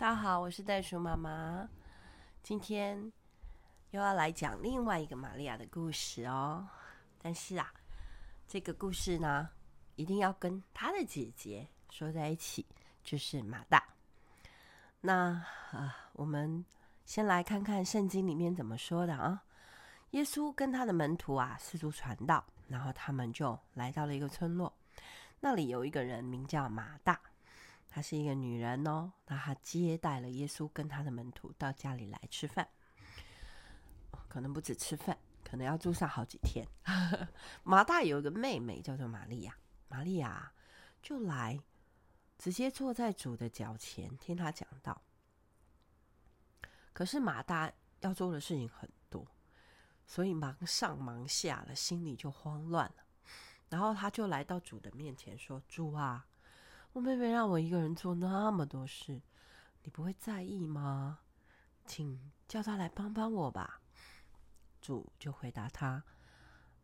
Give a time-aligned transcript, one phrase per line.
[0.00, 1.68] 大家好，我是袋鼠妈妈，
[2.42, 3.12] 今天
[3.90, 6.66] 又要来讲另外一个玛利亚的故事哦。
[7.20, 7.70] 但是啊，
[8.48, 9.50] 这个故事呢，
[9.96, 12.64] 一定要跟她的姐姐说在一起，
[13.04, 13.84] 就是马大。
[15.02, 16.64] 那啊，我们
[17.04, 19.42] 先来看看圣经里面怎么说的啊。
[20.12, 24.72] 耶稣跟他的门徒啊四处传道，然后他们就来到了一个村落，
[25.40, 27.20] 那里有一个人名叫马大。
[27.90, 32.68] 她是一个女人哦，那她接待了耶稣跟他的门徒到家里来吃饭，
[34.28, 36.64] 可能不止吃饭，可能要住上好几天。
[37.64, 39.56] 马大有一个妹妹叫做玛利亚，
[39.88, 40.52] 玛利亚
[41.02, 41.60] 就来
[42.38, 45.02] 直接坐在主的脚前听他讲道。
[46.92, 49.26] 可是马大要做的事情很多，
[50.06, 53.04] 所以忙上忙下了，心里就慌乱了。
[53.68, 56.26] 然后他就来到主的面前说：“主啊。”
[56.92, 59.22] 我妹妹让我一个人做那么多事，
[59.82, 61.20] 你不会在意吗？
[61.86, 63.80] 请叫她来帮帮我吧。
[64.80, 66.02] 主就回答他：“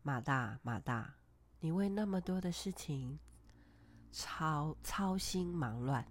[0.03, 1.15] 马大，马大，
[1.59, 3.19] 你为那么多的事情
[4.11, 6.05] 操操心忙乱，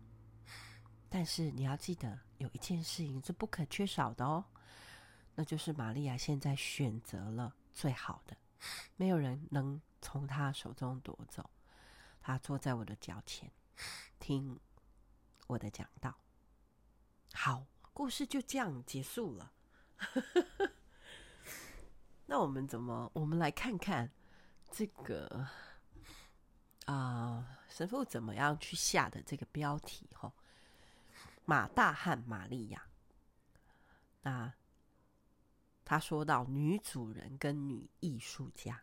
[1.08, 4.44] 但是你要记得有一件事情是不可缺少的哦，
[5.34, 8.36] 那就是玛利亚现在选择了最好的，
[8.96, 11.48] 没有人能从她手中夺走。
[12.20, 13.50] 她坐在我的脚前。”
[14.18, 14.58] 听
[15.46, 16.18] 我的讲道，
[17.32, 19.52] 好，故事就这样结束了。
[22.26, 23.10] 那我们怎么？
[23.14, 24.10] 我们来看看
[24.70, 25.48] 这个
[26.86, 30.08] 啊、神父怎么样去下的这个标题？
[30.12, 30.32] 哈，
[31.44, 32.88] 马大和玛利亚。
[34.22, 34.52] 那
[35.84, 38.82] 他说到女主人跟女艺术家，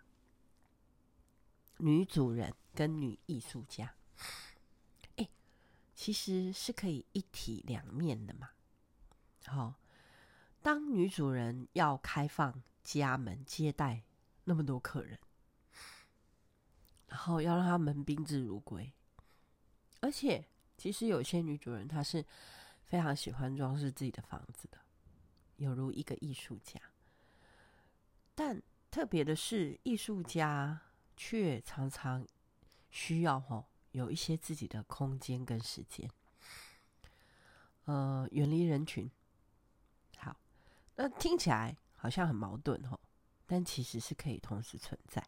[1.77, 3.93] 女主人跟女艺术家。
[5.95, 8.49] 其实是可以一体两面的嘛。
[9.45, 9.75] 好，
[10.61, 14.03] 当女主人要开放家门接待
[14.45, 15.19] 那么多客人，
[17.07, 18.91] 然后要让他们宾至如归，
[20.01, 20.45] 而且
[20.77, 22.25] 其实有些女主人她是
[22.83, 24.77] 非常喜欢装饰自己的房子的，
[25.57, 26.79] 犹如一个艺术家。
[28.33, 30.81] 但特别的是，艺术家
[31.15, 32.25] 却常常
[32.89, 33.65] 需要吼。
[33.93, 36.09] 有一些自己的空间跟时间，
[37.85, 39.09] 呃，远离人群。
[40.17, 40.35] 好，
[40.95, 42.99] 那听起来好像很矛盾哦，
[43.45, 45.23] 但其实是可以同时存在。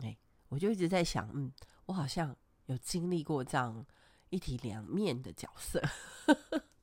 [0.00, 0.16] 哎，
[0.48, 1.50] 我就一直在想，嗯，
[1.86, 2.36] 我好像
[2.66, 3.86] 有经历过这样
[4.28, 5.82] 一体两面的角色。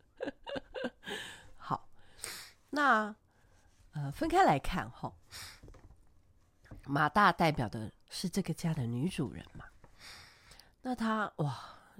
[1.55, 1.87] 好，
[2.71, 3.15] 那
[3.91, 5.13] 呃，分开来看哈，
[6.87, 9.65] 马大代表的是这个家的女主人嘛。
[10.87, 11.53] 那他哇，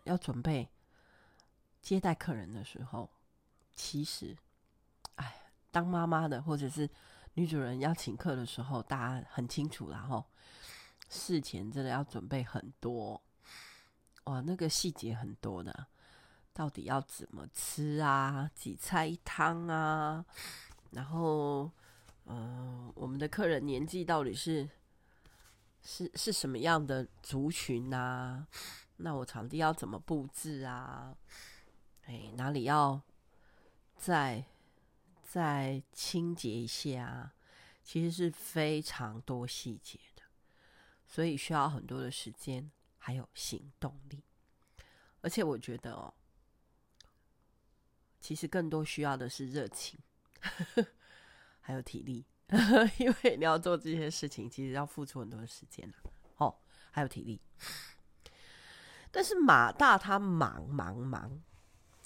[0.05, 0.65] 要准备
[1.81, 3.09] 接待客人的时候，
[3.75, 4.33] 其实，
[5.15, 6.89] 哎，当妈妈的或者是
[7.33, 10.23] 女主人要请客的时候，大家很清楚啦吼，
[11.09, 13.21] 事前真的要准备很多，
[14.23, 15.87] 哇，那个细节很多的，
[16.53, 18.49] 到底要怎么吃啊？
[18.55, 20.23] 几菜一汤啊？
[20.91, 21.69] 然后，
[22.27, 24.69] 嗯、我们的客人年纪到底是？
[25.89, 28.45] 是是什么样的族群啊？
[28.97, 31.15] 那我场地要怎么布置啊？
[32.03, 33.01] 哎，哪里要
[33.95, 34.43] 再
[35.23, 37.33] 再清洁一下啊？
[37.85, 40.23] 其实是非常多细节的，
[41.07, 44.21] 所以需要很多的时间，还有行动力。
[45.21, 46.13] 而且我觉得哦，
[48.19, 49.97] 其实更多需要的是热情，
[51.61, 52.25] 还有体力。
[52.97, 55.93] 因为你要做这些事情，其实要付出很多的时间
[56.37, 56.55] 哦，
[56.91, 57.41] 还有体力。
[59.11, 61.41] 但是马大他忙忙忙，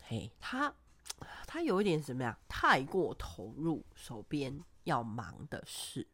[0.04, 0.74] 嘿，他
[1.46, 2.38] 他有一点什么呀？
[2.48, 6.08] 太过投入手边要忙的事，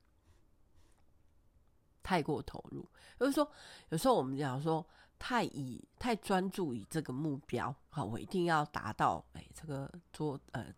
[2.03, 2.85] 太过投入，
[3.17, 3.49] 就是说，
[3.89, 4.85] 有时候我们讲说，
[5.17, 10.73] 太以太专注于这个目标，好，我一定要达到，哎，这个桌呃，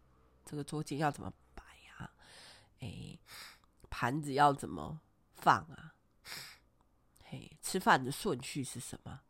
[0.45, 1.33] 这个桌巾要怎么？
[2.79, 3.19] 哎，
[3.89, 5.01] 盘子要怎么
[5.33, 5.95] 放啊？
[7.23, 9.21] 嘿，吃饭的顺序是什么？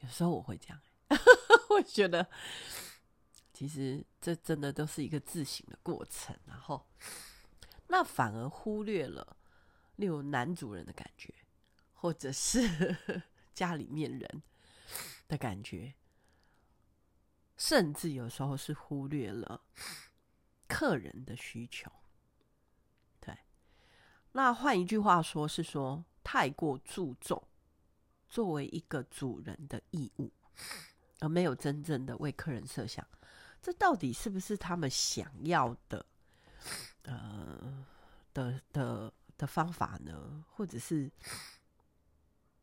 [0.00, 0.80] 有时候我会这样，
[1.70, 2.30] 我觉得
[3.52, 6.86] 其实这真的都是一个自省的过程，然后
[7.88, 9.36] 那反而忽略了，
[9.96, 11.32] 例如男主人的感觉，
[11.92, 13.22] 或者是
[13.54, 14.42] 家里面人
[15.28, 15.94] 的感觉，
[17.56, 19.62] 甚至有时候是忽略了
[20.66, 21.90] 客人的需求。
[24.36, 27.40] 那换一句话说，是说太过注重
[28.28, 30.28] 作为一个主人的义务，
[31.20, 33.06] 而没有真正的为客人设想，
[33.62, 36.04] 这到底是不是他们想要的？
[37.04, 37.86] 呃，
[38.32, 40.44] 的的的方法呢？
[40.50, 41.08] 或者是，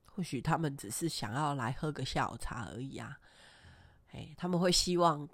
[0.03, 3.17] 或许他们只是想要来喝个下午茶而已啊？
[4.11, 5.25] 哎，他们会希望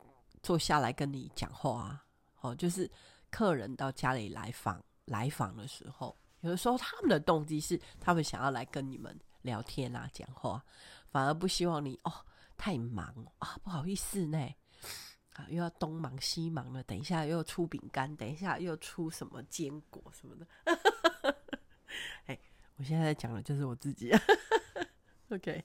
[0.44, 2.06] 坐下来跟你讲话啊？
[2.42, 2.88] 哦，就是
[3.32, 10.64] 客人到家里来访来访的时候，有的时候他们的动机是他们想要来跟你们聊天啊、讲话，
[11.10, 12.14] 反而不希望你哦
[12.58, 13.06] 太忙
[13.40, 14.50] 啊，不好意思呢。
[15.34, 20.48] 啊，又要东忙西忙了，等一下又出饼干，等一下又出什么坚果什么的。
[22.26, 22.40] 哎，
[22.78, 24.12] 我现在在讲的就是我自己。
[25.30, 25.64] OK，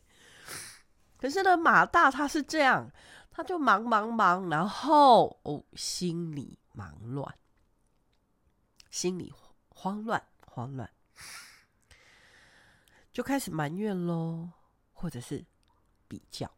[1.16, 2.90] 可是呢，马大他是这样，
[3.30, 7.34] 他就忙忙忙，然后哦，心里忙乱，
[8.90, 9.32] 心里
[9.70, 10.22] 慌乱
[10.54, 10.90] 慌乱，
[13.10, 14.50] 就开始埋怨喽，
[14.92, 15.42] 或者是
[16.06, 16.50] 比较。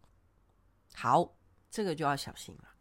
[0.95, 1.33] 好，
[1.71, 2.75] 这个就要小心了。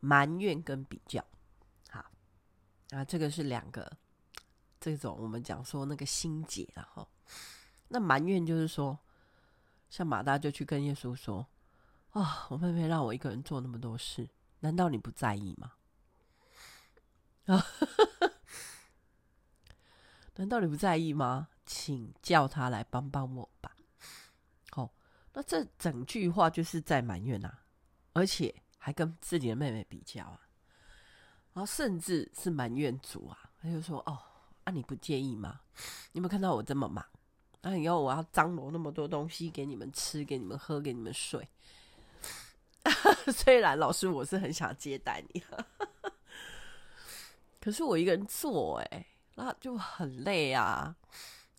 [0.00, 1.22] 埋怨跟比较，
[1.90, 2.02] 好，
[2.90, 3.90] 啊，这个是两个
[4.80, 7.06] 这种我们讲说那个心结，然后
[7.88, 8.98] 那埋怨就是说，
[9.90, 11.46] 像马大就去跟耶稣说
[12.12, 14.26] ：“啊，我妹妹让我一个人做那么多事，
[14.60, 15.72] 难道你不在意吗？
[17.46, 17.62] 啊，
[20.36, 21.48] 难道你不在意吗？
[21.66, 23.74] 请叫他来帮帮我吧。”
[24.76, 24.88] 哦，
[25.32, 27.52] 那这整句话就是在埋怨呐，
[28.12, 28.54] 而且。
[28.78, 30.40] 还跟自己的妹妹比较啊，
[31.52, 34.16] 然后甚至是埋怨主啊，他就说：“哦，
[34.62, 35.60] 啊你不介意吗？
[36.12, 37.04] 你有没有看到我这么忙？
[37.62, 41.48] 那以后我要张罗那么多东西给你们吃，给你们喝，给你们睡。
[43.34, 45.42] 虽然老师我是很想接待你，
[47.60, 49.04] 可是我一个人做，哎，
[49.36, 50.96] 那就很累啊，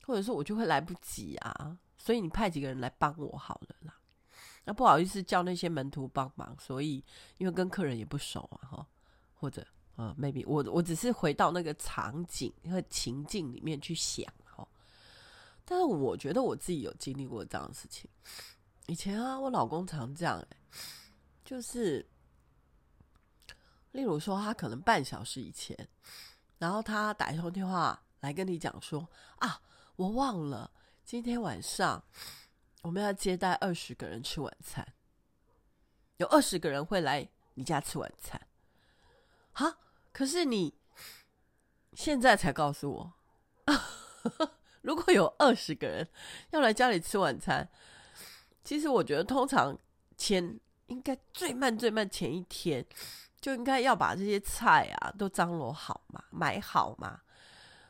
[0.04, 3.98] 或者说我就会来不及啊，所以你派几个人来帮我好了啦。”
[4.66, 7.02] 那不好意思叫那些门徒帮忙，所以
[7.38, 8.88] 因为跟客人也不熟啊，哈，
[9.34, 9.66] 或者
[9.96, 14.68] 呃，maybe 我我只是回到那个场景和情境里面去想哈。
[15.64, 18.10] 但是我觉得我自己有经历过这样的事情。
[18.88, 20.46] 以前啊，我老公常这样，
[21.46, 22.06] 就是
[23.92, 25.76] 例如说他可能半小时以前，
[26.58, 29.08] 然后他打一通电话来跟你讲说
[29.38, 29.62] 啊，
[29.96, 30.72] 我忘了
[31.04, 32.04] 今天晚上。
[32.84, 34.94] 我们要接待二十个人吃晚餐，
[36.18, 38.40] 有二十个人会来你家吃晚餐，
[39.52, 39.78] 哈，
[40.14, 40.74] 可是你
[41.92, 43.14] 现在才告诉我，
[44.82, 46.08] 如果有二十个人
[46.52, 47.70] 要来家里吃晚餐，
[48.64, 49.78] 其实我觉得通常
[50.16, 52.86] 前应该最慢最慢前一天
[53.48, 57.22] 就应该要把这些菜啊都张罗好嘛，买好嘛，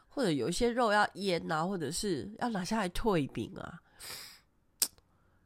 [0.07, 3.81] 或者有一些肉要腌啊，或者是要拿下来退饼啊。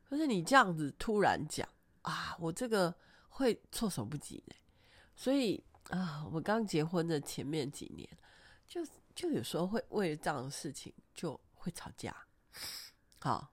[0.09, 1.65] 可是你这样子突然讲
[2.01, 2.93] 啊，我这个
[3.29, 4.55] 会措手不及呢。
[5.15, 8.05] 所以啊，我们刚结婚的前面几年，
[8.67, 8.85] 就
[9.15, 12.13] 就有时候会为了这样的事情就会吵架。
[13.21, 13.49] 好，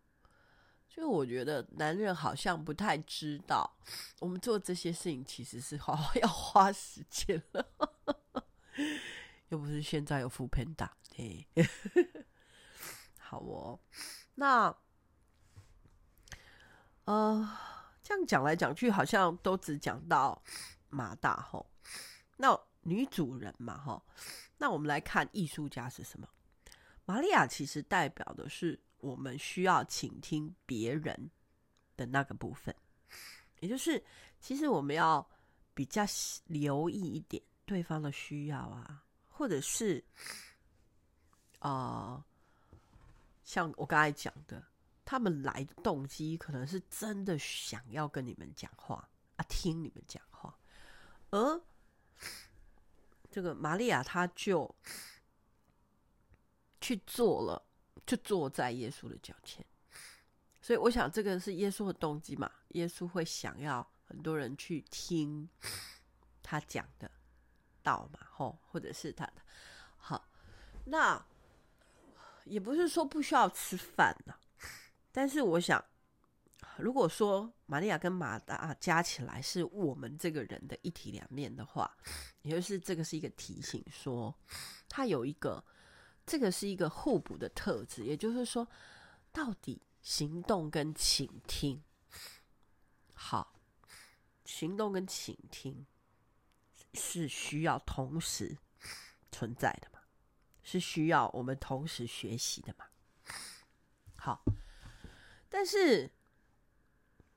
[0.98, 3.78] 就我觉得男人好像不太知道，
[4.18, 7.64] 我们做这些事情其实是花 要花时间了，
[9.50, 10.88] 又不是现在有 foodpanda。
[11.14, 11.46] 嘿，
[13.20, 13.78] 好哦，
[14.34, 14.74] 那。
[17.04, 17.48] 呃，
[18.02, 20.42] 这样讲来讲去，好像都只讲到
[20.90, 21.70] 马大吼。
[22.38, 24.02] 那女主人嘛，吼，
[24.58, 26.28] 那我们来看艺术家是什么？
[27.04, 31.30] 玛利亚其实代表的是我们需要倾听别人
[31.96, 32.74] 的那个部分，
[33.60, 34.02] 也就是
[34.40, 35.26] 其实我们要
[35.74, 36.02] 比较
[36.46, 40.04] 留意一点对方的需要啊，或者是
[41.58, 42.24] 啊、
[43.44, 44.62] 像我刚才讲的。
[45.10, 50.54] 他们来的动机可能是真的想要跟你们讲话啊，听你们讲话，
[51.30, 51.58] 而
[53.30, 54.70] 这个玛利亚她就
[56.78, 57.64] 去做了，
[58.08, 59.62] 就坐在耶稣的脚前。
[60.62, 62.50] 所以我想，这个是耶稣的动机嘛？
[62.70, 65.48] 耶稣会想要很多人去听
[66.42, 67.10] 他讲的
[67.82, 68.18] 道嘛？
[68.30, 69.34] 吼，或者是他的
[69.96, 70.28] 好，
[70.86, 71.24] 那
[72.44, 74.34] 也不是说不需要吃饭呢。
[75.12, 75.82] 但是我想，
[76.76, 81.96] 如果说玛利亚跟马大加起来是我们这个人的一体两面的话，
[82.42, 84.34] 也就是这个是一个提醒，说
[84.88, 85.64] 他有一个，
[86.28, 88.04] 这个是一个互补的特质。
[88.04, 88.68] 也就是说，
[89.32, 91.82] 到底行动跟倾听，
[93.14, 93.58] 好，
[94.44, 95.86] 行动跟倾听
[96.94, 98.58] 是需要同时
[99.32, 100.00] 存在的嘛？
[100.62, 102.86] 是需要我们同时学习的嘛？
[104.16, 104.44] 好。
[105.48, 106.12] 但是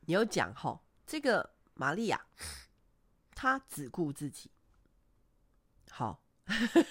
[0.01, 2.25] 你有讲吼，这个玛利亚，
[3.33, 4.51] 他只顾自己，
[5.89, 6.21] 好，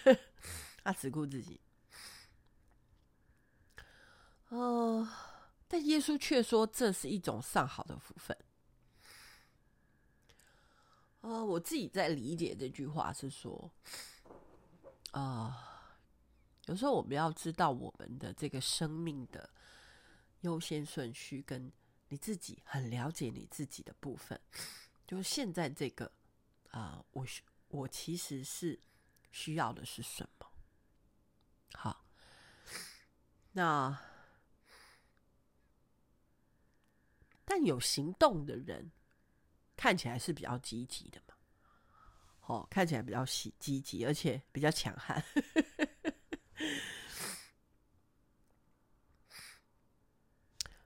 [0.83, 1.61] 他只顾自己。
[4.50, 5.09] 哦、
[5.69, 8.37] 但耶稣却说这是一种上好的福分。
[11.21, 13.71] 哦、我自己在理解这句话是说，
[15.12, 15.95] 啊、
[16.66, 19.49] 有时候我们要知道我们的这个生命的
[20.40, 21.71] 优先顺序，跟
[22.09, 24.40] 你自己很了解你自己的部分，
[25.07, 26.11] 就是现在这个
[26.71, 27.25] 啊、我
[27.69, 28.80] 我其实是
[29.30, 30.47] 需要的是什么？
[31.75, 32.04] 好，
[33.52, 34.10] 那。
[37.50, 38.92] 但有行动的人
[39.76, 41.35] 看起来是比较积极的嘛？
[42.42, 45.21] 哦，看起来比较喜积极，而且比较强悍。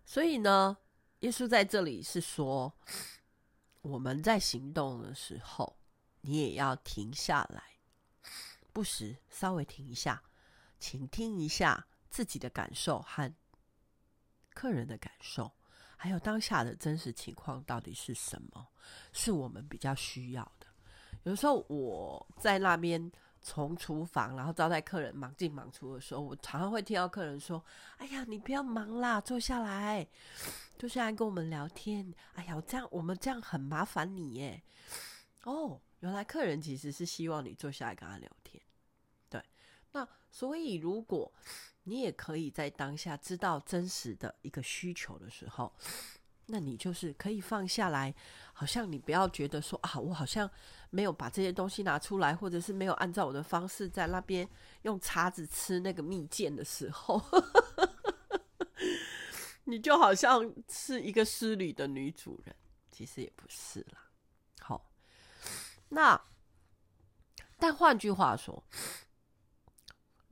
[0.07, 0.79] 所以呢，
[1.19, 2.73] 耶稣在这里是说，
[3.83, 5.77] 我们在行动的时候，
[6.23, 7.63] 你也要停下来，
[8.73, 10.23] 不时稍微停一下，
[10.81, 13.35] 倾听一下自己的感受和
[14.55, 15.53] 客人的感受。
[16.05, 18.69] 还有当下的真实情况到底是什么？
[19.15, 20.67] 是我们比较需要的。
[21.23, 27.65] 有时候我在那边从厨房然后招待客人忙进忙出的时候，我常常会听到客人说
[27.97, 30.07] ：“哎呀，你不要忙啦，坐下来，
[30.79, 32.13] 坐下来跟我们聊天。
[32.35, 34.63] 哎呀，这样我们这样很麻烦你耶。”
[35.45, 38.63] 哦，原来客人其实是希望你坐下来跟他聊天。
[39.31, 39.43] 对，
[39.93, 41.33] 那所以如果。
[41.85, 45.73] 你也可以在当下知道真实的一个需求的时候，
[46.47, 48.15] 那你就是可以放下来，
[48.53, 50.51] 好像你不要觉得说啊，我好像
[50.91, 54.49] 没有把这些东西拿出来，或者是没有按照我的方式在那边
[54.83, 57.23] 用叉子吃那个蜜饯的时候，
[59.65, 62.57] 你就好像是一个失礼的女主人，
[62.91, 64.09] 其实也不是啦。
[64.61, 64.91] 好，
[65.91, 66.19] 那
[67.59, 68.65] 但换句话说。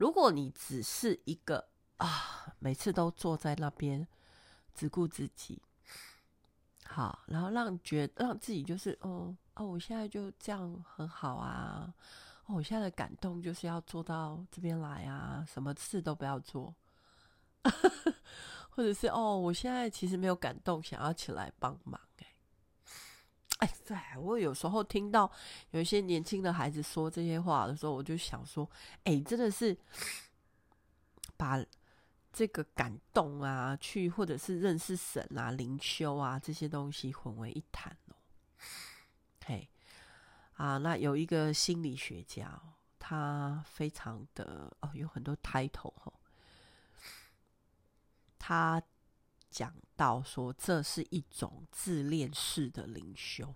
[0.03, 4.05] 如果你只是一个啊，每次都坐在那边
[4.75, 5.61] 只顾自己，
[6.83, 11.93] 好，然后让觉让自己就是哦哦，我现在就这样很好啊，
[12.47, 16.75] 哦，我现在的感动就是要做到这边来啊，什么事都不要做，
[18.71, 21.97] 或者是哦，我现在其实没有感动，想要起来帮忙。
[23.63, 25.31] 哎，对，我有时候听到
[25.71, 28.69] 有一些年轻的孩子说这些话的时候，我就想说，
[29.05, 29.77] 哎，真的是
[31.37, 31.63] 把
[32.33, 38.15] 这个感动啊，去或者是认识神啊、灵修啊这些东西混为一谈哦。
[39.45, 39.69] 嘿，
[40.55, 42.61] 啊，那有一个心理学家，
[42.99, 46.11] 他非常的哦，有很多 title 哦，
[48.37, 48.83] 他。
[49.53, 53.53] 讲到说，这是一种自恋式的灵修，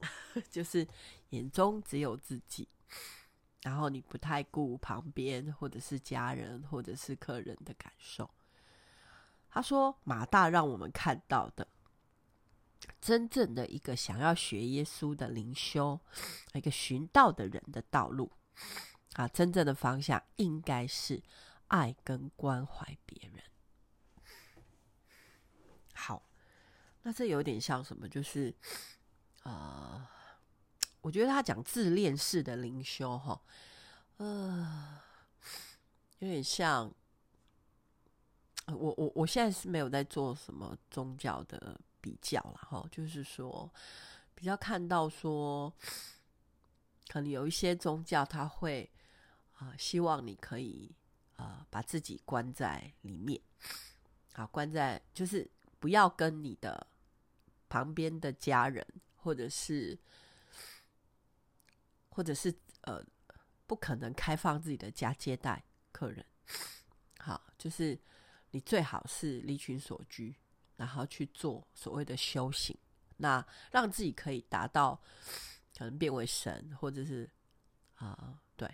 [0.50, 0.86] 就是
[1.30, 2.68] 眼中只有自己，
[3.62, 8.28] 然后你不太顾旁边或者是家人或者是客人的感受。
[9.48, 11.68] 他说，马大让我们看到的，
[13.00, 16.00] 真正的一个想要学耶稣的灵修，
[16.54, 18.32] 一个寻道的人的道路
[19.12, 21.22] 啊，真正的方向应该是
[21.68, 23.42] 爱跟关怀别人。
[25.98, 26.22] 好，
[27.06, 28.08] 那这有点像什么？
[28.08, 28.52] 就是，
[29.44, 30.04] 呃，
[31.02, 33.40] 我觉得他讲自恋式的灵修，哈，
[34.16, 34.98] 呃，
[36.18, 36.92] 有点像，
[38.66, 43.72] 我我我现在是没有在做什么宗教的比较了，哈，就是说，
[44.34, 45.72] 比较看到说，
[47.06, 48.90] 可能有一些宗教他会
[49.58, 50.90] 啊、希望你可以
[51.36, 53.40] 啊、把自己关在里面，
[54.32, 55.48] 啊，关在就是。
[55.78, 56.86] 不要跟你的
[57.68, 59.98] 旁边的家人，或者是，
[62.08, 63.04] 或者是呃，
[63.66, 66.24] 不可能开放自己的家接待客人。
[67.18, 67.98] 好，就是
[68.50, 70.34] 你最好是离群所居，
[70.76, 72.76] 然后去做所谓的修行，
[73.16, 75.00] 那让自己可以达到
[75.76, 77.28] 可能变为神，或者是
[77.96, 78.72] 啊、对，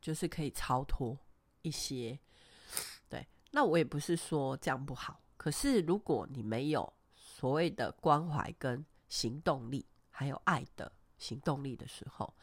[0.00, 1.16] 就是可以超脱
[1.62, 2.18] 一些。
[3.08, 5.22] 对，那我也不是说这样不好。
[5.36, 6.92] 可是，如果你没有
[7.44, 12.34] 所谓的关怀跟行动力，还有爱的行动力的时候，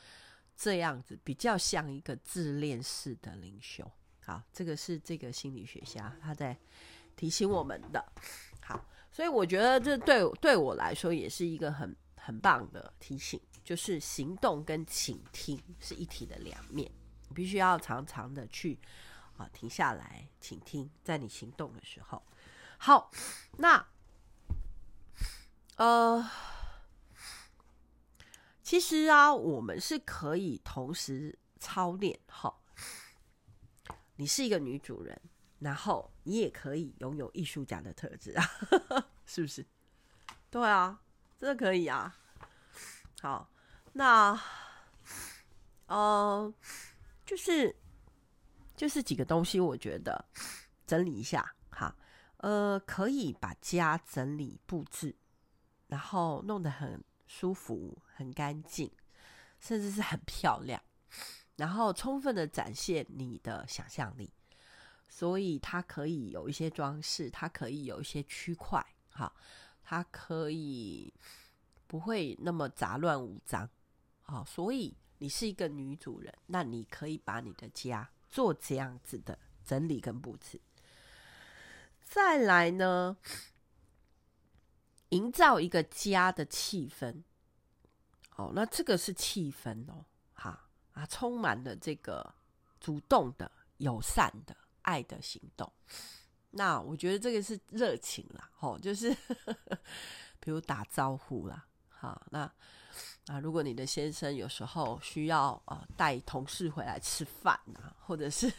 [0.55, 3.91] 这样子比较像一个自恋式的领袖。
[4.23, 6.55] 好，这个是这个心理学家他在
[7.15, 8.13] 提醒我们的。
[8.61, 8.79] 好，
[9.11, 16.91] 所以我觉得这对对我来说也是一个很很棒的提醒，就是行动跟倾听是一体的两面，
[17.27, 18.79] 你必须要常常的去
[19.35, 22.21] 啊停下来倾听，在你行动的时候。
[22.77, 23.11] 好，
[23.57, 23.83] 那
[25.81, 26.23] 呃，
[28.61, 32.55] 其实啊，我们是可以同时操练哈。
[34.15, 35.19] 你是一个女主人，
[35.57, 38.45] 然后你也可以拥有艺术家的特质啊，
[39.25, 39.65] 是不是？
[40.51, 41.01] 对啊，
[41.39, 42.15] 真的可以啊。
[43.19, 43.49] 好，
[43.91, 44.39] 那，
[45.87, 46.53] 呃，
[47.25, 47.75] 就是
[48.75, 50.23] 就是几个东西，我觉得
[50.85, 51.95] 整理一下哈。
[52.37, 55.15] 呃，可以把家整理布置，
[55.91, 58.89] 然后弄得很舒服、很干净，
[59.59, 60.81] 甚至是很漂亮，
[61.57, 64.31] 然后充分的展现你的想象力。
[65.09, 69.33] 所以它可以有一些装饰，它可以有一些区块，哈，
[69.83, 71.13] 它可以
[71.87, 73.69] 不会那么杂乱无章，
[74.21, 74.45] 好。
[74.45, 80.61] 所以你是一个女主人，那你可以把你的家做这样子的整理跟布置。
[82.01, 83.17] 再来呢，
[85.11, 87.23] 营造一个家的气氛。
[88.35, 90.03] 哦，那这个是气氛哦，
[90.33, 92.33] 哈啊，充满了这个
[92.79, 95.71] 主动的、友善的、爱的行动。
[96.49, 99.15] 那我觉得这个是热情啦，哦，就是
[100.39, 102.39] 比如打招呼啦，好，那
[103.27, 108.51] 啊，如果你的先生有时候需要啊带同事回来吃饭啊，或者是。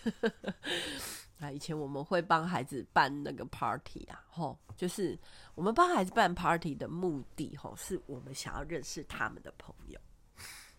[1.42, 5.18] 那以前我们会帮孩子办那个 party 啊，吼，就是
[5.56, 9.98] 我们帮孩子办 party 的目的，吼，是我们想要认识他们的朋友。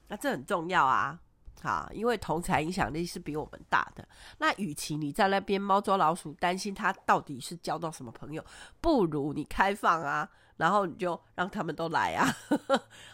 [0.08, 1.20] 那这很重要啊，
[1.62, 4.08] 好，因为同侪影响力是比我们大的。
[4.38, 8.41] 那与其你在那边猫捉老鼠，担心他到底是交到什么朋友，
[8.79, 12.34] 不如你开放啊，然后你就让他们都来啊。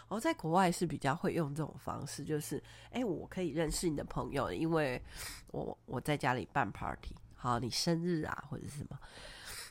[0.06, 5.02] 我 在国外是比较会用这种方式，就是，哎，我可以认识你的朋友，因为
[5.48, 7.16] 我我在家里办 party。
[7.42, 8.98] 好，你生日啊，或者是什么，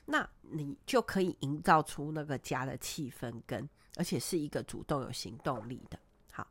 [0.06, 6.00] 那你就可以营造出那个家的气氛，跟而且是一个主动有行动力的。
[6.32, 6.48] 好，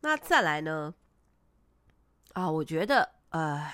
[0.00, 0.94] 那再来呢？
[2.34, 3.68] 啊，我觉得呃，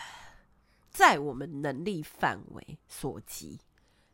[0.90, 3.60] 在我们能力范围所及，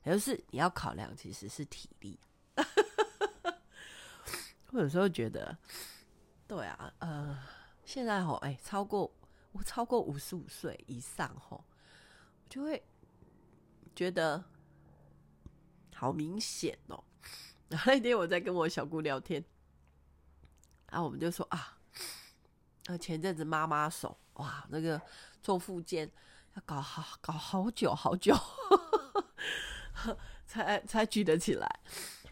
[0.02, 2.18] 也就是你要考量其实是体力。
[4.72, 5.56] 我有时候觉得，
[6.48, 7.38] 对啊，呃，
[7.84, 9.08] 现在吼，哎，超过
[9.52, 11.64] 我超过五十五岁以上吼。
[12.50, 12.82] 就会
[13.94, 14.44] 觉得
[15.94, 17.02] 好明显哦。
[17.68, 19.42] 然 后那天我在跟我小姑聊天，
[20.90, 21.78] 然后我们就说啊，
[22.86, 25.00] 那前阵子妈妈手哇，那个
[25.40, 26.10] 做复健
[26.54, 28.36] 要搞好搞好久好久，
[30.44, 31.80] 才才举得起来。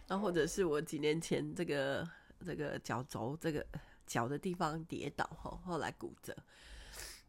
[0.09, 2.09] 然后或者是我几年前这个
[2.45, 3.65] 这个脚轴这个
[4.07, 6.37] 脚的地方跌倒后，后来骨折，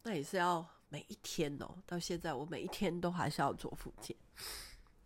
[0.01, 0.67] 那也是要。
[0.89, 4.15] 每一天哦，到现在我每一天都还是要做复健。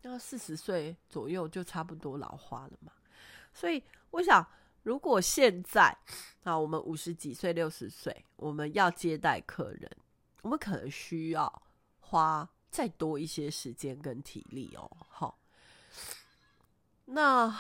[0.02, 2.92] 那四十岁左右就差不多老花了嘛，
[3.54, 4.46] 所以我想，
[4.84, 5.98] 如果现在
[6.44, 9.90] 啊，我们五十几岁、六十岁，我们要接待客人，
[10.42, 11.64] 我们可能需要
[12.02, 14.92] 花再多一些时间跟体力哦。
[15.08, 15.40] 好，
[17.06, 17.58] 那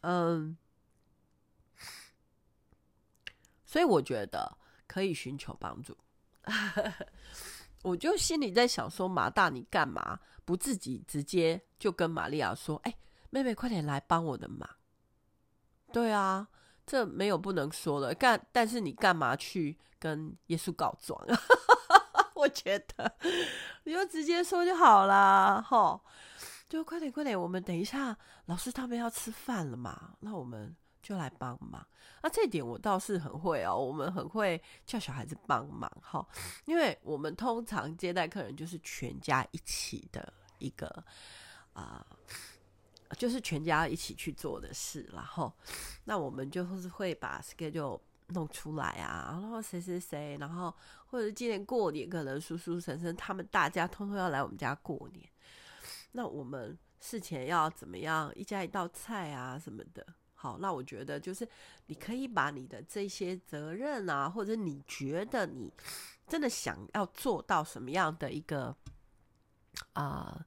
[0.00, 0.56] 嗯，
[3.64, 5.96] 所以我觉得可以寻求帮助。
[7.82, 12.76] 我就心里在想说，马大，你干嘛不自己直接就跟玛利亚说？
[12.84, 12.94] 哎，
[13.30, 14.68] 妹妹，快点来帮我的忙。
[15.92, 16.48] 对啊，
[16.86, 18.14] 这没有不能说的。
[18.14, 21.20] 干，但是你干嘛去跟耶稣告状？
[22.34, 23.16] 我觉得
[23.84, 26.00] 你就直接说就好了，吼，
[26.68, 30.74] 就快点快点，我们等一下老师他们要吃饭了嘛，那我们。
[31.04, 31.86] 就来帮忙，
[32.22, 33.76] 那这点我倒是很会哦。
[33.76, 36.26] 我们很会叫小孩子帮忙哈，
[36.64, 41.04] 因为我们通常接待客人就是全家一起的一个
[41.74, 42.06] 啊、
[43.18, 45.06] 就是全家一起去做的事。
[45.12, 45.52] 然后，
[46.04, 50.74] 那我们就是会把 schedule 弄出来啊，然后谁谁谁，然后
[51.06, 55.28] 或者是今年过年可能叔叔婶婶他们大家通通要来我们家过年，
[56.12, 60.06] 那我们事前要怎么样，一家一道菜啊什么的。
[60.44, 61.48] 好，那我觉得就是
[61.86, 65.72] 你可以把你的这些责任啊，或者你觉得你
[66.28, 68.76] 真的想要做到什么样的一个
[69.94, 70.44] 啊、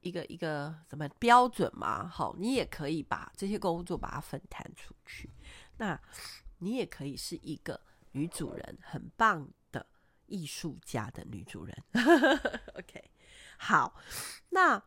[0.00, 2.06] 一个一个什么标准嘛？
[2.06, 5.30] 好，你也可以把这些工作把它分摊出去。
[5.78, 5.98] 那
[6.58, 7.80] 你也可以是一个
[8.12, 9.86] 女主人，很棒的
[10.26, 11.74] 艺术家的女主人。
[12.76, 13.10] OK，
[13.56, 13.94] 好，
[14.50, 14.82] 那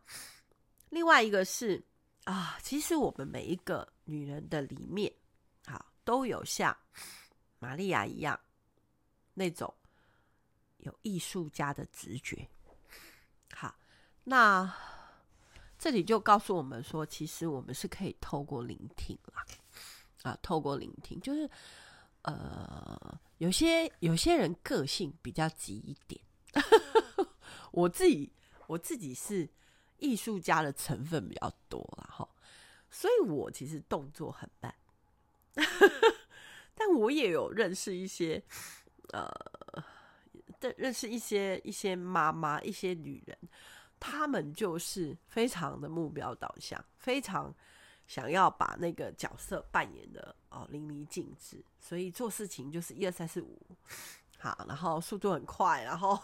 [0.90, 1.84] 另外一个是。
[2.24, 5.12] 啊，其实我们每一个女人的里面，
[5.66, 6.76] 好，都有像
[7.58, 8.38] 玛利亚一样
[9.34, 9.72] 那种
[10.78, 12.48] 有艺术家的直觉。
[13.54, 13.74] 好，
[14.24, 14.74] 那
[15.78, 19.44] 这里就告诉我们说，其实我们是可以透过聆听啦，
[20.22, 21.48] 啊，透过聆听，就是
[22.22, 26.20] 呃，有些有些人个性比较急一点，
[27.72, 28.32] 我自己
[28.66, 29.48] 我自己是
[29.98, 32.28] 艺术家的成分比较多啦哈，
[32.92, 34.72] 所以我其实动作很慢，
[36.76, 38.40] 但我也有认识一些
[39.12, 39.28] 呃，
[40.76, 43.36] 认识一些一些妈妈，一些女人，
[43.98, 47.52] 她们就是非常的目标导向，非常。
[48.04, 53.58] 想要把那个角色扮演的哦淋漓尽致，所以做事情就是一二三四五，
[54.38, 56.18] 好，然后速度很快，然后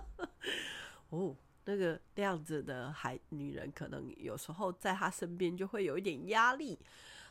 [1.10, 1.36] 哦
[1.66, 6.78] 那个那样子的孩女人，可能有时候在她身边就会有一点压力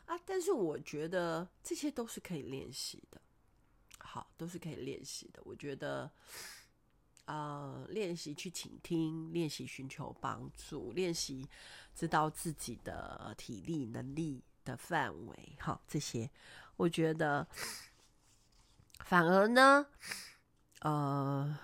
[0.05, 0.15] 啊。
[0.23, 3.19] 但是我觉得这些都是可以练习的，
[3.97, 5.41] 好，都是可以练习的。
[5.43, 6.11] 我觉得。
[7.27, 11.49] 呃，练习去倾听，练习寻求帮助，练习
[11.95, 16.29] 知道自己的体力能力的范围，哈，这些
[16.75, 17.47] 我觉得
[18.99, 19.87] 反而呢，
[20.81, 21.57] 呃，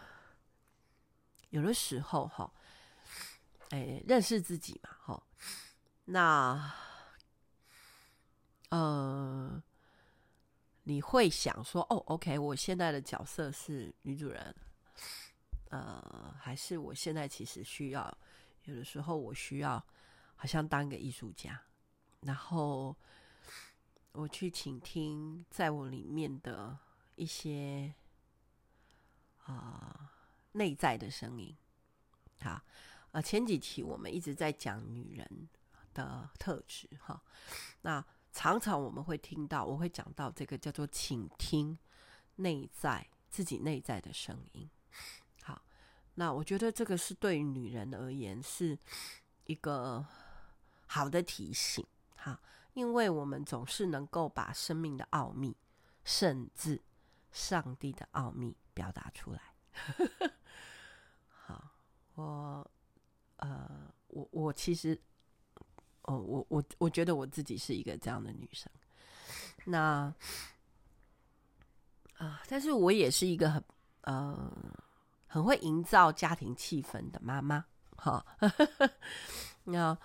[1.52, 2.52] 有的时候哈，
[3.72, 5.24] 哎，认识自己嘛，哈，
[6.06, 6.74] 那
[8.70, 9.62] 呃，
[10.84, 14.56] 你会想说，哦，OK，我现在的角色是女主人。
[15.70, 18.18] 呃，还是我现在其实需要，
[18.66, 19.82] 有的时候我需要，
[20.36, 21.62] 好像当个艺术家，
[22.20, 22.94] 然后
[24.12, 26.78] 我去倾听在我里面的
[27.16, 27.94] 一些
[29.46, 30.10] 啊、呃、
[30.52, 31.56] 内在的声音。
[32.42, 32.62] 好，
[33.12, 35.50] 呃，前几期我们一直在讲女人
[35.94, 37.22] 的特质，哈，
[37.82, 41.78] 那常常我们会听到，我会讲到这个叫做倾听
[42.38, 44.70] 内在自己内在的声音。
[45.44, 45.62] 好
[46.16, 48.78] 那我觉得这个是对于女人而言是
[49.46, 50.06] 一个
[50.88, 52.40] 好的提醒，哈，
[52.74, 55.58] 因为我们总是能够把生命的奥秘，
[56.06, 56.82] 甚至
[57.32, 59.42] 上帝的奥秘表达出来。
[61.28, 61.72] 好，
[62.16, 62.72] 我
[63.42, 65.00] 呃，我我其实，
[66.02, 68.72] 哦，我我我觉得我自己是一个这样的女生。
[69.66, 70.12] 那
[72.18, 73.64] 啊，但是我也是一个很
[74.02, 74.52] 呃。
[75.34, 77.64] 很会营造家庭气氛的妈妈，
[77.96, 78.26] 哈，
[79.64, 79.98] 那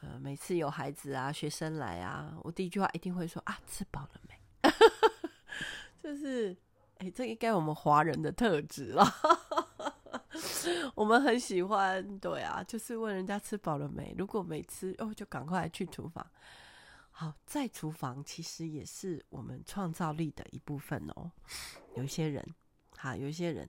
[0.00, 4.70] 呃，每次有孩子啊、学生来啊，我第一句话一定会说啊，吃饱了没？
[6.02, 6.56] 就是，
[6.98, 9.04] 哎、这应该我们华人的特质了。
[10.94, 14.14] 我们很喜欢，对啊，就是问人家吃饱了没？
[14.16, 16.26] 如果没吃，哦，就赶快去厨房。
[17.10, 21.30] 好，在厨房其实也是我们创造力的一部分哦。
[21.94, 22.46] 有些人，
[22.96, 23.68] 好，有些人。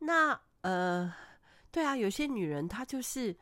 [0.00, 1.14] 那呃，
[1.70, 3.36] 对啊，有些女人她就是，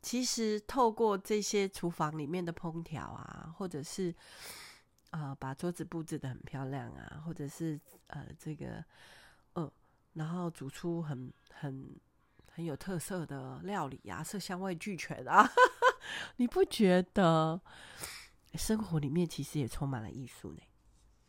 [0.00, 4.14] 其实透过这些厨房里面的烹调啊，或者是
[5.10, 8.84] 啊、把桌子布置得很漂亮啊，或者是呃这个、
[10.14, 11.94] 然后煮出很很
[12.50, 15.48] 很有特色的料理啊，色香味俱全啊，
[16.36, 17.60] 你不觉得
[18.54, 20.62] 生活里面其实也充满了艺术呢？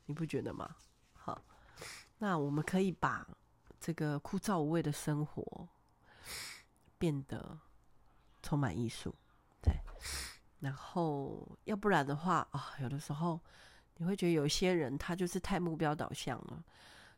[0.06, 0.76] 你不觉得吗？
[1.13, 1.41] 好，
[2.17, 3.28] 那我们可以把。
[3.78, 5.69] 这个枯燥无味的生活
[6.98, 7.60] 变得
[8.41, 9.13] 充满艺术，
[9.62, 9.76] 对。
[10.62, 13.39] 然后，要不然的话啊、有的时候
[13.98, 16.63] 你会觉得有些人他就是太目标导向了，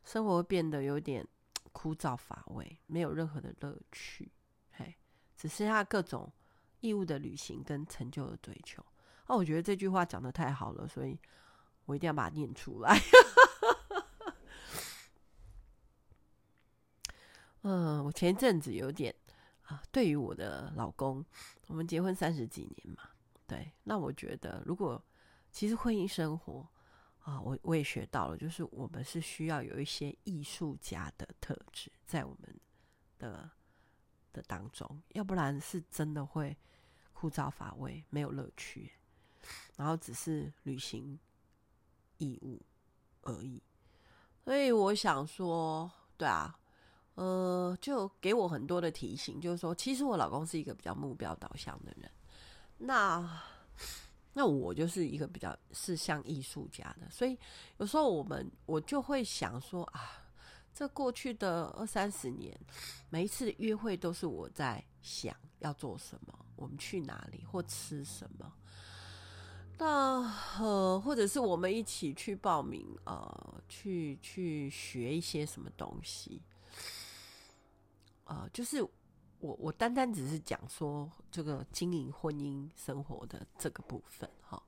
[0.04, 1.26] 生活变得有点
[1.72, 4.30] 枯燥乏味，没有任何的乐趣，
[4.72, 4.96] 嘿，
[5.36, 6.32] 只剩下各种
[6.80, 8.84] 义务的旅行跟成就的追求。
[9.26, 11.18] 哦，我觉得这句话讲得太好了，所以
[11.84, 12.98] 我一定要把它念出来。
[17.62, 19.14] 嗯，我前一阵子有点
[19.62, 21.24] 啊，对于我的老公，
[21.66, 23.10] 我们结婚三十几年嘛，
[23.46, 25.02] 对，那我觉得如果
[25.50, 26.66] 其实婚姻生活
[27.28, 32.58] 啊，我我也学到了，就是我们是需要有一些艺术家的特质在我们
[33.18, 33.50] 的
[34.32, 36.56] 的当中，要不然是真的会
[37.12, 38.90] 枯燥乏味，没有乐趣，
[39.76, 41.18] 然后只是履行
[42.16, 42.62] 义务
[43.20, 43.62] 而已。
[44.42, 46.58] 所以我想说，对啊。
[47.14, 52.08] 呃，就给我很多的提醒，就是说，其实我老公是一个比较目标导向的人，
[52.78, 53.42] 那
[54.38, 57.36] 那我就是一个比较是像艺术家的，所以
[57.78, 60.30] 有时候我们我就会想说啊，
[60.72, 62.56] 这过去的二三十年，
[63.10, 68.52] 每一次约会都是我在想要做什么，我们去哪里或吃什么，
[69.76, 70.22] 那
[70.60, 76.40] 呃，或者是我们一起去报名，呃，去去学一些什么东西。
[78.22, 78.86] 呃，就是
[79.40, 84.60] 我我单单只是讲说这个经营婚姻生活的这个部分哈，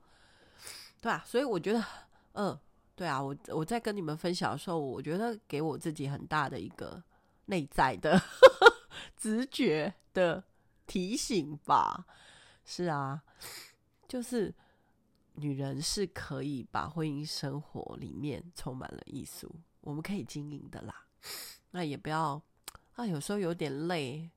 [1.01, 1.85] 对啊，所以我觉得，
[2.33, 2.59] 嗯，
[2.95, 7.03] 对啊，我我在跟你们分享的时候，我觉得给我自己很大的一个
[7.47, 8.21] 内在的
[9.17, 10.45] 直觉的
[10.87, 12.07] 提醒吧。
[12.65, 13.23] 是啊，
[14.07, 14.55] 就是
[15.35, 21.07] 女人是可以把婚姻生活里面充满了艺术，我们可以经营的啦。
[21.73, 22.41] 那也不要
[22.95, 24.31] 啊，有时候有点累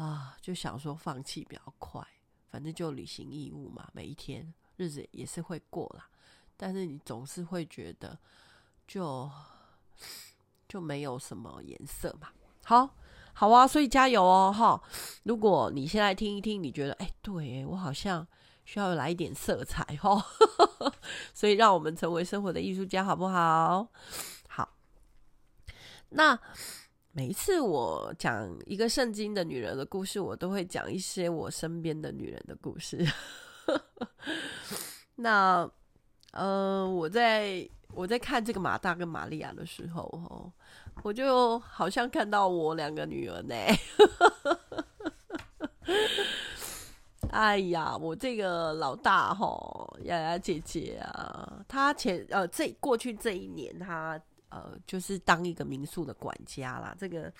[0.00, 2.02] 啊，就想说放弃比较快，
[2.50, 6.08] 反正就履行义务嘛，每一天日子也是会过啦。
[6.56, 8.18] 但是你总是会觉得
[8.86, 9.30] 就
[10.68, 12.28] 就没有什么颜色嘛。
[12.64, 12.96] 好。
[13.32, 14.82] 好啊，所以加油哦，哈！
[15.22, 18.26] 如果你现在听一听，你觉得哎，对我好像
[18.64, 20.26] 需要来一点色彩哈，
[21.32, 23.86] 所以让我们成为生活的艺术家，好不好？
[24.48, 24.76] 好。
[26.10, 26.38] 那
[27.12, 33.04] 每一次我讲一个圣经的女人的故事，我都会讲一些我身边的女人的故事。
[35.16, 35.68] 那
[36.32, 40.52] 呃，我在我在看这个马大跟玛利亚的时候，哦。
[41.02, 43.54] 我就好像看到我两个女儿呢，
[47.30, 54.20] 哎呀，我这个老大吼，雅雅姐姐啊，她前呃这过去这一年，她
[54.50, 57.32] 呃就是当一个民宿的管家啦，这个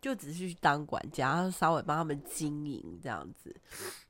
[0.00, 3.54] 就只是去当管家，稍微帮他们经营这样子。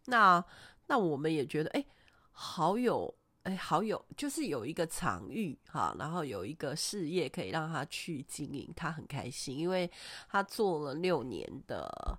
[0.06, 0.42] 那
[0.86, 1.84] 那我们也觉得，哎，
[2.32, 3.14] 好有。
[3.46, 9.88] 哎，好有，就是有一个场域哈，然后有一个事业可以让他去经营，他很开心，因为
[10.28, 12.18] 他做了六年的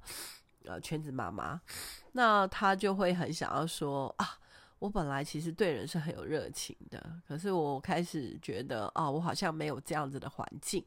[0.64, 1.60] 呃全职妈妈，
[2.14, 4.40] 那他就会很想要说啊，
[4.80, 10.86] 我本来其实对人是很有热情的，可是我开始觉得啊，我好像没有这样子的环境，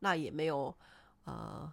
[0.00, 0.74] 那也没有
[1.24, 1.72] 呃，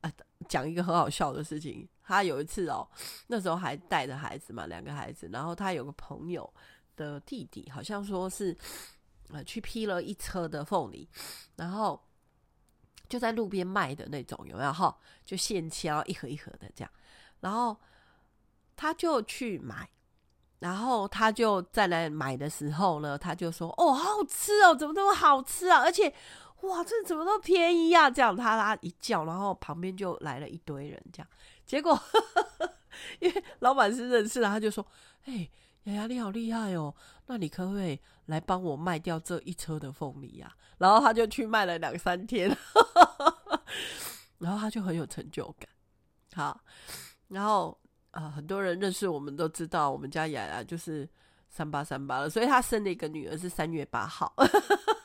[0.00, 0.12] 啊，
[0.48, 2.88] 讲一个很好笑的事情，他有一次哦，
[3.28, 6.52] 那时候还带着孩子嘛，两个孩子，然后他有个朋友。
[6.98, 8.58] 的弟弟好像说是，
[9.28, 11.08] 呃，去批了一车的凤梨，
[11.54, 12.04] 然后
[13.08, 14.98] 就在路边卖的那种，有没有哈？
[15.24, 16.90] 就现切一盒一盒的这样，
[17.38, 17.76] 然后
[18.74, 19.88] 他就去买，
[20.60, 25.80] 然后他就在来买的时候呢，他就说：“哦，好好吃哦，怎么那么好吃啊？
[25.80, 26.12] 而且，
[26.62, 31.28] 哇，这怎么那么便宜啊？”这样他他一叫，然后旁边就来了一堆人，这样，
[31.66, 31.98] 结果
[33.20, 34.86] 因为老板是认识的，他就说
[35.26, 35.48] ：“哎。”
[35.84, 36.94] 雅雅，你好厉害哦！
[37.28, 40.52] 那你可不可以来帮我卖掉这一车的凤梨呀？
[40.76, 42.54] 然后他就去卖了两三天，
[44.36, 45.66] 然后他就很有成就感。
[46.34, 46.60] 好，
[47.28, 47.78] 然后、
[48.12, 51.08] 呃，很多人认识我们都知道，我们家雅雅就是
[51.48, 54.32] 三八三八了，所以他生了一个女儿是三月八号，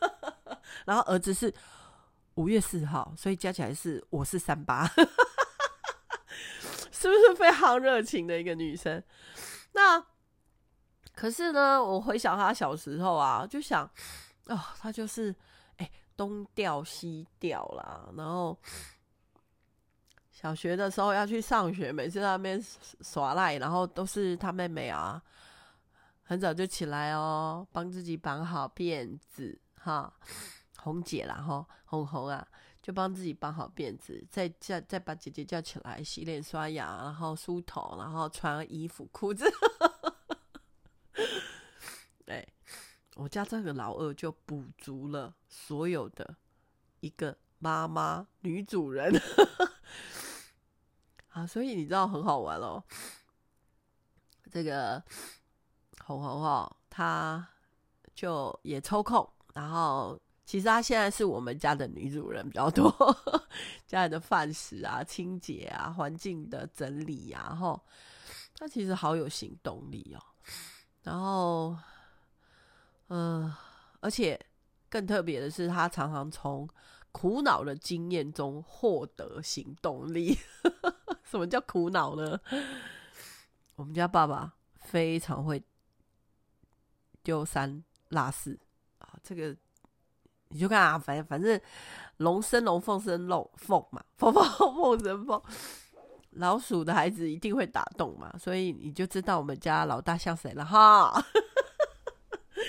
[0.85, 1.53] 然后儿子是
[2.35, 4.87] 五月四号，所以加起来是我是三八，
[6.91, 9.03] 是不是非常热情的一个女生？
[9.73, 10.03] 那。
[11.15, 13.87] 可是呢，我回想她小时候啊，就想，
[14.47, 15.33] 哦，她就是，
[15.77, 15.87] 哎，
[16.17, 18.09] 东调西调啦。
[18.17, 18.59] 然后
[20.43, 22.61] 小学的时候要去上学，每次在那边
[22.99, 25.23] 耍赖，然后都是他妹妹啊，
[26.21, 30.13] 很早就起来哦，帮自己绑好辫子，哈，
[30.79, 32.45] 红姐啦，哈，红红啊，
[32.81, 39.49] 就帮自己绑好辫子，再叫再把姐姐叫起来洗脸刷牙，然后梳头，然后穿衣服裤子。
[42.25, 42.45] 对，
[43.15, 46.35] 我家这个老二就补足了所有的
[46.99, 49.09] 一个妈妈女主人
[51.33, 52.83] 啊，所以你知道很好玩哦。
[54.51, 55.03] 这个
[56.05, 57.47] 红红哦，她
[58.13, 62.93] 就也抽空，然后其实她现在是我们家的女主人比较多，
[63.87, 67.81] 家里的饭食啊、清洁啊、环境的整理啊，然后
[68.55, 70.21] 她其实好有行动力哦。
[71.01, 71.75] 然后，
[73.07, 73.53] 嗯、
[73.99, 74.39] 而且
[74.87, 76.69] 更特别的是，他常常从
[77.11, 80.37] 苦恼的经验中获得行动力。
[81.33, 82.39] 什么叫苦恼呢？
[83.75, 85.59] 我们家爸爸非常会
[87.23, 88.55] 丢三落四
[88.99, 89.57] 啊，这个
[90.49, 91.59] 你就看啊，反正反正
[92.17, 95.41] 龙生龙，凤生龙，凤嘛， 凤凤凤生凤。
[96.33, 101.25] 老鼠的孩子一定会打洞嘛，所以你就知道我们家老大像谁了哈。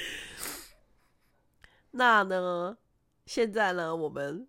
[1.92, 2.78] 那呢，
[3.26, 4.48] 现在呢，我们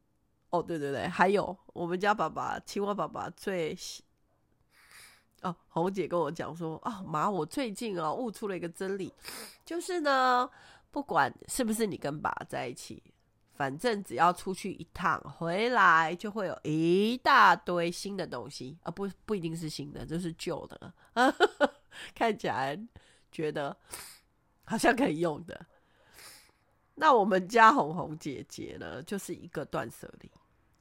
[0.57, 3.77] 哦，对对对，还有我们家爸爸青蛙爸爸最
[5.41, 9.13] 哦，红姐跟我讲说啊，妈，我最近啊悟出了一个真理，
[9.65, 10.49] 就是呢，
[10.91, 13.03] 不管是不是你跟爸在一起。
[13.57, 18.91] 反正只要出去一趟，回来就会有一大堆新的东西啊！
[18.91, 21.33] 不，不一定是新的，就是旧的啊。
[22.13, 22.77] 看起来
[23.31, 23.73] 觉得
[24.65, 25.65] 好像可以用的。
[26.95, 30.29] 那我们家红红姐姐呢，就是一个断舍离，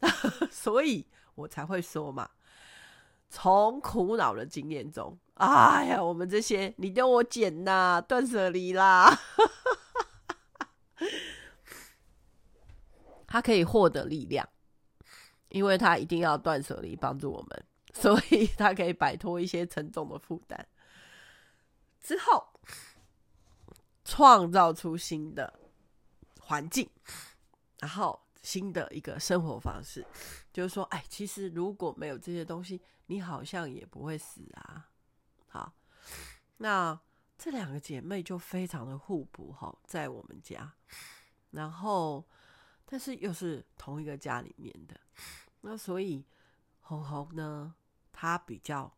[0.50, 2.30] 所以我才会说嘛，
[3.28, 9.18] 从苦恼的经验中，哎呀，我们这些你跟我捡呐，断舍离啦，
[13.26, 14.48] 他可以获得力量，
[15.48, 20.64] 因为他一定要断舍离帮助我们，所以他可以摆脱一些沉重的负担，
[22.00, 22.46] 之后
[24.04, 25.60] 创造出新的。
[26.46, 26.90] 环境，
[27.78, 30.06] 然后新的一个生活方式，
[30.52, 34.90] 就是说，哎，其实如果没有这些东西，你好像也不会死啊。
[35.48, 35.72] 好，
[36.58, 37.00] 那
[37.38, 40.74] 这两个姐妹就非常的互补哈，在我们家，
[41.50, 42.24] 然后
[42.84, 45.00] 但是又是同一个家里面的，
[45.62, 46.24] 那所以
[46.80, 47.74] 红红呢，
[48.12, 48.94] 她比较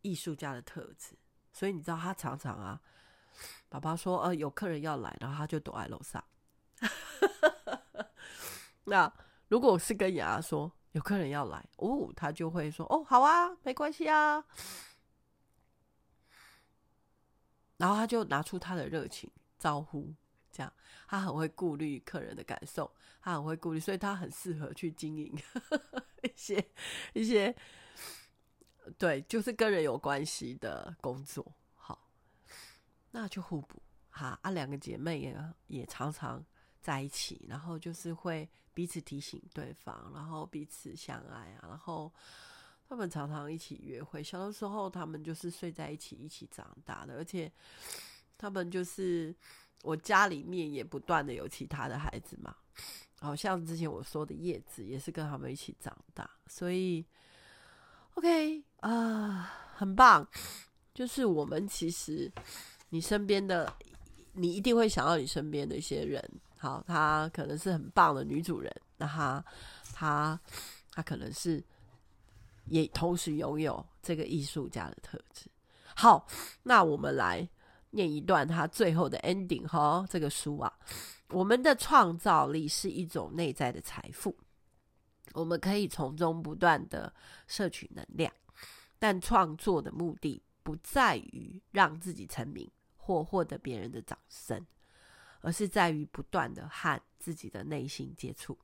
[0.00, 1.16] 艺术家的特质，
[1.52, 2.80] 所以你知道她常常啊。
[3.68, 6.24] 爸爸说：“呃，有客人要来，然后他就躲在楼上。”
[8.88, 9.12] 那
[9.48, 14.44] 如果是跟雅雅说有客人要来，哦，他就会说：“哦，好啊，没关系啊。”
[17.76, 20.12] 然后他就拿出他的热情招呼，
[20.50, 20.72] 这样
[21.06, 25.32] 他很会顾虑客人的感受，他很会顾虑，所以他很适合去经营
[26.24, 26.70] 一些
[27.12, 27.54] 一些
[28.98, 31.54] 对，就是跟人有关系的工作。
[31.76, 32.10] 好
[33.12, 36.44] 那就互补哈啊，两个姐妹也也常常
[36.80, 42.12] 在一起，然后就是会彼此提醒对方，然后彼此相爱啊，然后
[42.88, 44.22] 他们常常一起约会。
[44.22, 47.50] 小的时候，他们就是睡在一起，一起长大的，而且
[48.36, 49.34] 他们就是
[49.82, 52.54] 我家里面也不断的有其他的孩子嘛，
[53.20, 57.04] 好像之前我说的叶子也是跟他们一起长大，所以
[58.14, 60.26] OK 啊、很棒，
[60.94, 62.32] 就是我们其实。
[62.90, 63.70] 你身边的，
[64.32, 66.26] 你一定会想到你身边的一些人。
[66.58, 69.44] 好，她可能是很棒的女主人，那她，
[69.94, 70.40] 她，
[70.90, 71.64] 她可能是
[72.66, 75.50] 也同时拥有这个艺术家的特质。
[75.94, 76.26] 好，
[76.62, 77.48] 那我们来
[77.90, 80.04] 念一段她最后的 ending 哈。
[80.10, 80.72] 这个书啊，
[81.28, 84.36] 我们的创造力是一种内在的财富，
[85.32, 87.12] 我们可以从中不断的
[87.46, 88.32] 摄取能量，
[88.98, 92.70] 但创作的目的不在于让自己成名。
[93.00, 94.66] 或获得别人的掌声，
[95.40, 98.58] 而是在于不断的和自己的内心接触，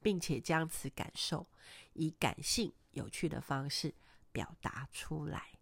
[0.00, 1.46] 并且将此感受
[1.92, 3.94] 以感性、有趣的方式
[4.32, 5.58] 表达出来。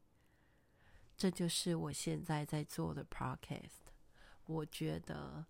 [1.16, 3.82] 这就是我现在在做的 podcast。
[4.46, 5.46] 我觉得，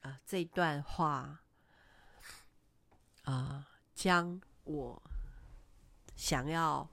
[0.00, 1.40] 啊、这段话，
[3.22, 5.02] 啊、将我
[6.16, 6.90] 想要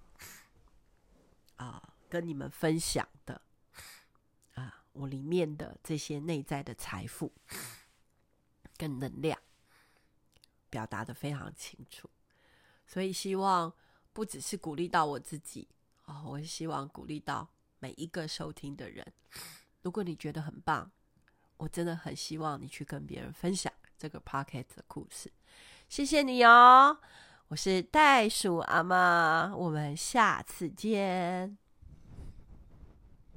[1.56, 3.41] 啊、跟你们分享的。
[4.98, 7.32] 我里面的这些内在的财富
[8.76, 9.40] 跟能量，
[10.70, 12.10] 表达得非常清楚，
[12.86, 13.72] 所以希望
[14.14, 15.68] 不只是鼓励到我自己
[16.06, 17.48] 哦，我希望鼓励到
[17.80, 19.06] 每一个收听的人。
[19.82, 20.92] 如果你觉得很棒，
[21.58, 25.32] 我真的很希望你去跟别人分享这个 pocket 的故事。
[25.88, 27.00] 谢谢你哦，
[27.48, 31.58] 我是袋鼠阿妈，我们下次见。